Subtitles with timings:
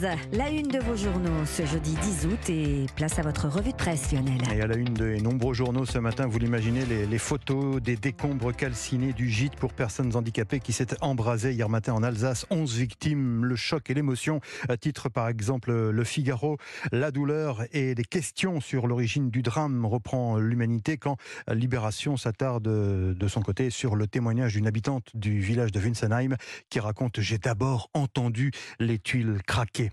[0.00, 3.72] 15, la une de vos journaux ce jeudi 10 août et place à votre revue
[3.72, 4.40] de presse Lionel.
[4.54, 7.96] Et à la une des nombreux journaux ce matin, vous l'imaginez, les, les, photos des
[7.96, 12.46] décombres calcinés du gîte pour personnes handicapées qui s'est embrasé hier matin en Alsace.
[12.50, 14.40] 11 victimes, le choc et l'émotion.
[14.80, 16.58] Titre par exemple Le Figaro,
[16.92, 21.16] la douleur et des questions sur l'origine du drame reprend l'humanité quand
[21.50, 26.36] Libération s'attarde de son côté sur le témoignage d'une habitante du village de Winsenheim
[26.70, 29.87] qui raconte J'ai d'abord entendu les tuiles craquer.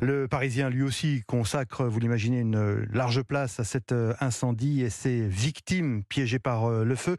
[0.00, 4.90] Le Parisien, lui aussi, consacre, vous l'imaginez, une large place à cet euh, incendie et
[4.90, 7.16] ses victimes piégées par euh, le feu.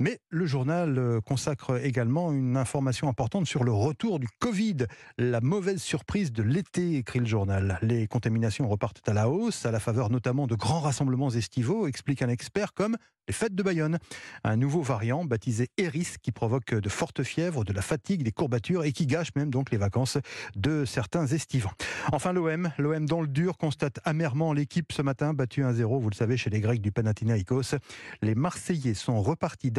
[0.00, 4.86] Mais le journal euh, consacre également une information importante sur le retour du Covid.
[5.16, 7.80] La mauvaise surprise de l'été, écrit le journal.
[7.82, 12.22] Les contaminations repartent à la hausse, à la faveur notamment de grands rassemblements estivaux, explique
[12.22, 12.96] un expert comme
[13.28, 13.98] les fêtes de Bayonne.
[14.42, 18.84] Un nouveau variant baptisé Eris qui provoque de fortes fièvres, de la fatigue, des courbatures
[18.84, 20.16] et qui gâche même donc les vacances
[20.56, 21.72] de certains estivants.
[22.10, 26.14] Enfin l'OM, l'OM dans le dur constate amèrement l'équipe ce matin battue 1-0, vous le
[26.14, 27.76] savez, chez les Grecs du Panathinaikos.
[28.22, 29.70] Les Marseillais sont repartis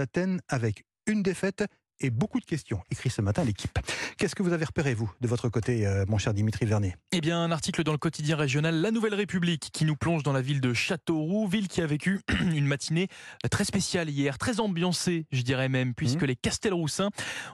[0.47, 1.65] avec une défaite
[2.02, 3.77] et beaucoup de questions, écrit ce matin l'équipe.
[4.17, 7.19] Qu'est-ce que vous avez repéré, vous, de votre côté, euh, mon cher Dimitri Vernet Eh
[7.19, 10.41] bien, un article dans le quotidien régional La Nouvelle République qui nous plonge dans la
[10.41, 12.21] ville de Châteauroux, ville qui a vécu
[12.53, 13.09] une matinée
[13.52, 16.27] très spéciale hier, très ambiancée, je dirais même, puisque mmh.
[16.27, 17.09] les Castelroussins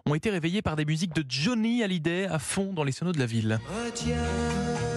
[0.06, 3.20] ont été réveillés par des musiques de Johnny Hallyday à fond dans les sonos de
[3.20, 3.60] la ville.
[3.86, 4.95] Retiens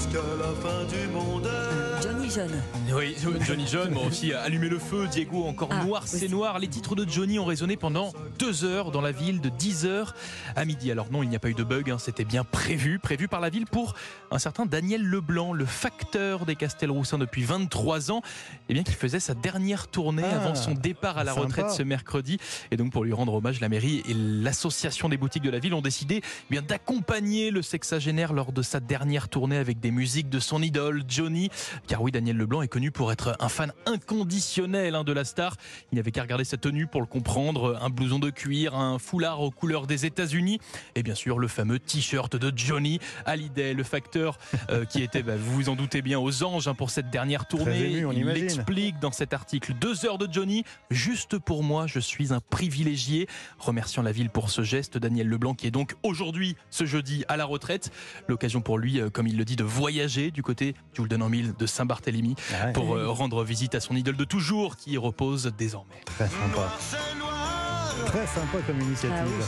[0.00, 1.48] jusqu'à la fin du monde.
[2.92, 6.60] Oui, Johnny John, moi aussi, allumer le feu, Diego encore ah, noir, c'est noir.
[6.60, 10.12] Les titres de Johnny ont résonné pendant deux heures dans la ville, de 10h
[10.54, 10.92] à midi.
[10.92, 13.40] Alors non, il n'y a pas eu de bug, hein, c'était bien prévu, prévu par
[13.40, 13.94] la ville pour
[14.30, 18.92] un certain Daniel Leblanc, le facteur des Castelroussins depuis 23 ans, et eh bien qui
[18.92, 22.38] faisait sa dernière tournée ah, avant son départ à la retraite ce mercredi.
[22.70, 25.74] Et donc pour lui rendre hommage, la mairie et l'association des boutiques de la ville
[25.74, 30.28] ont décidé eh bien d'accompagner le sexagénaire lors de sa dernière tournée avec des musiques
[30.28, 31.50] de son idole Johnny,
[31.86, 35.56] car oui, Daniel Leblanc est connu pour être un fan inconditionnel hein, de la star.
[35.92, 37.78] Il n'y avait qu'à regarder sa tenue pour le comprendre.
[37.80, 40.58] Un blouson de cuir, un foulard aux couleurs des États-Unis
[40.94, 44.38] et bien sûr le fameux t-shirt de Johnny Hallyday, le facteur
[44.70, 47.46] euh, qui était, bah, vous vous en doutez bien, aux anges hein, pour cette dernière
[47.46, 48.02] tournée.
[48.12, 50.64] il explique dans cet article deux heures de Johnny.
[50.90, 53.28] Juste pour moi, je suis un privilégié.
[53.58, 57.36] Remerciant la ville pour ce geste, Daniel Leblanc qui est donc aujourd'hui, ce jeudi, à
[57.36, 57.90] la retraite.
[58.28, 61.08] L'occasion pour lui, euh, comme il le dit, de voyager du côté, je vous le
[61.08, 62.34] donne en mille, de Saint-Barthélemy
[62.74, 66.02] pour euh, rendre visite à son idole de toujours qui repose désormais.
[66.04, 66.70] Très sympa.
[68.04, 69.42] Très sympa comme initiative.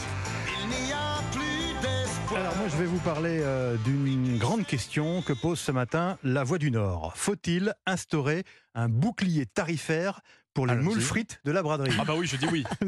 [2.35, 6.17] Ah Alors moi je vais vous parler euh, d'une grande question que pose ce matin
[6.23, 7.13] la Voix du Nord.
[7.15, 10.21] Faut-il instaurer un bouclier tarifaire
[10.53, 11.91] pour les moules frites de la braderie.
[11.99, 12.63] Ah bah oui, je dis oui.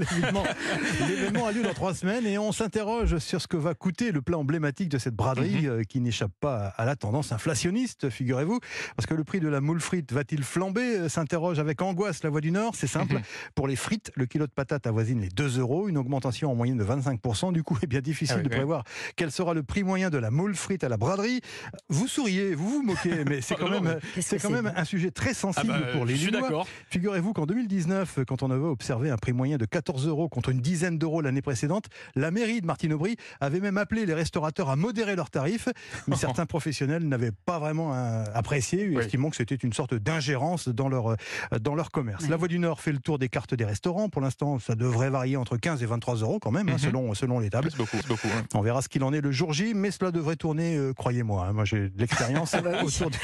[1.07, 4.21] L'événement a lieu dans trois semaines et on s'interroge sur ce que va coûter le
[4.21, 5.69] plat emblématique de cette braderie mhm.
[5.69, 8.59] euh, qui n'échappe pas à la tendance inflationniste, figurez-vous.
[8.95, 12.29] Parce que le prix de la moule frite va-t-il flamber euh, S'interroge avec angoisse la
[12.29, 12.73] Voix du Nord.
[12.75, 13.15] C'est simple.
[13.15, 13.21] Mhm.
[13.55, 16.77] Pour les frites, le kilo de patates avoisine les 2 euros, une augmentation en moyenne
[16.77, 17.51] de 25%.
[17.53, 18.83] Du coup, est bien difficile ah de prévoir
[19.15, 21.41] quel sera le prix moyen de la moule frite à la braderie.
[21.89, 25.33] Vous souriez, vous vous moquez, mais c'est quand, même, c'est quand même un sujet très
[25.33, 26.67] sensible ah bah, pour les Je suis d'accord.
[26.89, 30.59] Figurez-vous qu'en 2019, quand on avait observé un prix moyen de 14 euros contre une
[30.59, 34.75] dizaine d'euros l'année précédente, la mairie de Martine Aubry avait même appelé les restaurateurs à
[34.75, 35.69] modérer leurs tarifs,
[36.07, 40.89] mais certains professionnels n'avaient pas vraiment euh, apprécié, estimant que c'était une sorte d'ingérence dans
[40.89, 41.15] leur, euh,
[41.61, 42.27] dans leur commerce.
[42.27, 44.09] La Voix du Nord fait le tour des cartes des restaurants.
[44.09, 46.79] Pour l'instant, ça devrait varier entre 15 et 23 euros quand même, hein, mhm.
[46.79, 47.69] selon, selon les tables.
[47.77, 50.75] Beaucoup, beaucoup, On verra ce qu'il en est le jour J, mais cela devrait tourner,
[50.75, 51.47] euh, croyez-moi.
[51.47, 51.53] Hein.
[51.53, 53.17] moi, j'ai de l'expérience autour du,